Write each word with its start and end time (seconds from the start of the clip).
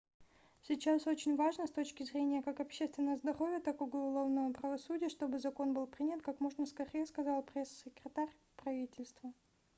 сейчас 0.63 1.05
очень 1.05 1.35
важно 1.35 1.67
с 1.67 1.71
точки 1.71 2.01
зрения 2.01 2.41
как 2.41 2.59
общественного 2.59 3.17
здоровья 3.17 3.59
так 3.59 3.79
и 3.79 3.83
уголовного 3.83 4.51
правосудия 4.51 5.09
чтобы 5.09 5.37
закон 5.37 5.73
был 5.75 5.85
принят 5.85 6.23
как 6.23 6.39
можно 6.39 6.65
скорее- 6.65 7.05
сказал 7.05 7.43
пресс-секретарь 7.43 8.33
правительства 8.57 9.31